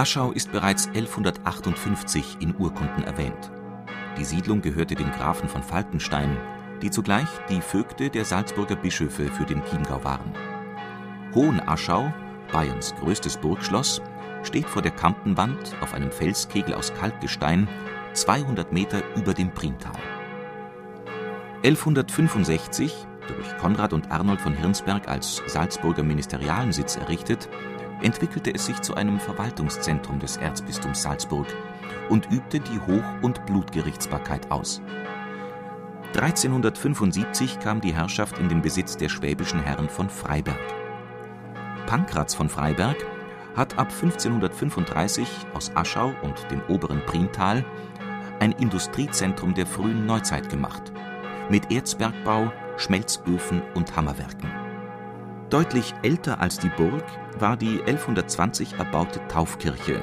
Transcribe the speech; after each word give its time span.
Aschau 0.00 0.32
ist 0.32 0.50
bereits 0.50 0.86
1158 0.86 2.38
in 2.40 2.56
Urkunden 2.56 3.04
erwähnt. 3.04 3.50
Die 4.16 4.24
Siedlung 4.24 4.62
gehörte 4.62 4.94
den 4.94 5.12
Grafen 5.12 5.46
von 5.46 5.62
Falkenstein, 5.62 6.38
die 6.80 6.90
zugleich 6.90 7.28
die 7.50 7.60
Vögte 7.60 8.08
der 8.08 8.24
Salzburger 8.24 8.76
Bischöfe 8.76 9.26
für 9.26 9.44
den 9.44 9.62
Chiemgau 9.62 10.02
waren. 10.02 10.32
Hohenaschau, 11.34 12.14
Bayerns 12.50 12.94
größtes 12.98 13.36
Burgschloss, 13.36 14.00
steht 14.42 14.64
vor 14.64 14.80
der 14.80 14.92
Kampenwand 14.92 15.76
auf 15.82 15.92
einem 15.92 16.10
Felskegel 16.10 16.72
aus 16.72 16.94
Kalkgestein 16.94 17.68
200 18.14 18.72
Meter 18.72 19.02
über 19.16 19.34
dem 19.34 19.52
Priental. 19.52 20.00
1165, 21.62 23.06
durch 23.28 23.58
Konrad 23.58 23.92
und 23.92 24.10
Arnold 24.10 24.40
von 24.40 24.54
Hirnsberg 24.54 25.08
als 25.08 25.42
Salzburger 25.46 26.04
Ministerialensitz 26.04 26.96
errichtet, 26.96 27.50
entwickelte 28.02 28.54
es 28.54 28.66
sich 28.66 28.80
zu 28.80 28.94
einem 28.94 29.20
Verwaltungszentrum 29.20 30.18
des 30.18 30.36
Erzbistums 30.36 31.02
Salzburg 31.02 31.46
und 32.08 32.30
übte 32.30 32.60
die 32.60 32.80
Hoch- 32.80 33.22
und 33.22 33.44
Blutgerichtsbarkeit 33.46 34.50
aus. 34.50 34.80
1375 36.14 37.60
kam 37.60 37.80
die 37.80 37.94
Herrschaft 37.94 38.38
in 38.38 38.48
den 38.48 38.62
Besitz 38.62 38.96
der 38.96 39.08
schwäbischen 39.08 39.62
Herren 39.62 39.88
von 39.88 40.10
Freiberg. 40.10 40.58
Pankratz 41.86 42.34
von 42.34 42.48
Freiberg 42.48 42.96
hat 43.56 43.78
ab 43.78 43.92
1535 43.92 45.28
aus 45.54 45.70
Aschau 45.74 46.12
und 46.22 46.50
dem 46.50 46.62
oberen 46.68 47.04
Priental 47.06 47.64
ein 48.40 48.52
Industriezentrum 48.52 49.54
der 49.54 49.66
frühen 49.66 50.06
Neuzeit 50.06 50.48
gemacht, 50.48 50.92
mit 51.48 51.70
Erzbergbau, 51.70 52.52
Schmelzöfen 52.76 53.62
und 53.74 53.94
Hammerwerken. 53.96 54.59
Deutlich 55.50 55.94
älter 56.04 56.40
als 56.40 56.60
die 56.60 56.68
Burg 56.68 57.02
war 57.40 57.56
die 57.56 57.80
1120 57.80 58.74
erbaute 58.74 59.20
Taufkirche, 59.26 60.00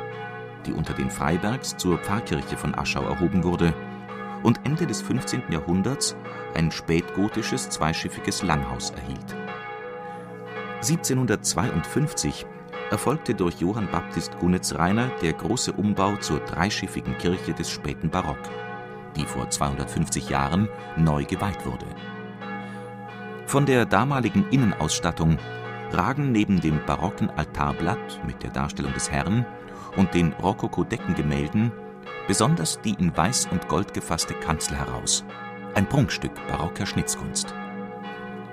die 0.66 0.74
unter 0.74 0.94
den 0.94 1.10
Freibergs 1.10 1.78
zur 1.78 2.00
Pfarrkirche 2.00 2.58
von 2.58 2.78
Aschau 2.78 3.04
erhoben 3.04 3.46
wurde 3.46 3.74
und 4.44 4.60
Ende 4.66 4.86
des 4.86 5.02
15. 5.02 5.44
Jahrhunderts 5.50 6.18
ein 6.54 6.70
spätgotisches 6.70 7.70
zweischiffiges 7.70 8.44
Langhaus 8.44 8.90
erhielt. 8.90 9.38
1752 10.82 12.46
erfolgte 12.92 13.34
durch 13.34 13.62
Johann 13.62 13.90
Baptist 13.90 14.38
Gunitz-Reiner 14.40 15.12
der 15.22 15.32
große 15.32 15.72
Umbau 15.72 16.18
zur 16.18 16.42
dreischiffigen 16.42 17.18
Kirche 17.20 17.54
des 17.54 17.70
späten 17.70 18.10
Barock, 18.10 18.38
die 19.16 19.24
vor 19.24 19.50
250 19.50 20.28
Jahren 20.28 20.68
neu 20.98 21.24
geweiht 21.24 21.66
wurde 21.66 21.86
von 23.48 23.66
der 23.66 23.86
damaligen 23.86 24.46
Innenausstattung 24.52 25.38
ragen 25.92 26.34
neben 26.34 26.60
dem 26.60 26.82
barocken 26.86 27.30
Altarblatt 27.30 28.22
mit 28.28 28.44
der 28.44 28.52
Darstellung 28.52 28.94
des 28.94 29.10
Herrn 29.10 29.46
und 29.96 30.14
den 30.14 30.34
Rokoko-Deckengemälden 30.34 31.72
besonders 32.28 32.82
die 32.82 32.94
in 33.00 33.16
Weiß 33.16 33.48
und 33.50 33.70
Gold 33.70 33.94
gefasste 33.94 34.34
Kanzel 34.34 34.78
heraus, 34.78 35.24
ein 35.76 35.88
Prunkstück 35.88 36.34
barocker 36.50 36.86
Schnitzkunst. 36.86 37.56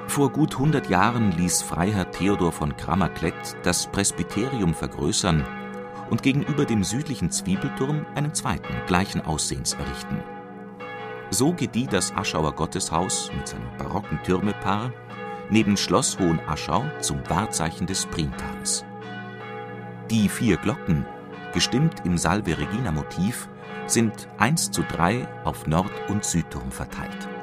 Vor 0.07 0.31
gut 0.31 0.55
100 0.55 0.89
Jahren 0.89 1.33
ließ 1.33 1.63
Freiherr 1.63 2.11
Theodor 2.13 2.53
von 2.53 2.77
Cramerklett 2.77 3.57
das 3.65 3.89
Presbyterium 3.89 4.75
vergrößern 4.75 5.45
und 6.09 6.23
gegenüber 6.23 6.67
dem 6.67 6.85
südlichen 6.85 7.33
Zwiebelturm 7.33 8.07
einen 8.15 8.33
zweiten 8.33 8.75
gleichen 8.87 9.23
Aussehens 9.23 9.73
errichten 9.75 10.23
so 11.35 11.53
gedieh 11.53 11.87
das 11.87 12.13
Aschauer 12.15 12.53
Gotteshaus 12.53 13.31
mit 13.37 13.49
seinem 13.49 13.77
barocken 13.77 14.19
Türmepaar 14.23 14.93
neben 15.51 15.77
Schloss 15.77 16.19
Hohenaschau 16.19 16.85
zum 17.01 17.19
Wahrzeichen 17.29 17.87
des 17.87 18.07
Prientales. 18.07 18.85
Die 20.11 20.29
vier 20.29 20.57
Glocken, 20.57 21.07
gestimmt 21.53 22.03
im 22.05 22.17
Salve 22.17 22.57
Regina 22.57 22.93
Motiv, 22.93 23.49
sind 23.87 24.29
1 24.39 24.71
zu 24.71 24.83
3 24.83 25.29
auf 25.45 25.67
Nord- 25.67 26.09
und 26.09 26.25
Südturm 26.25 26.71
verteilt 26.71 27.34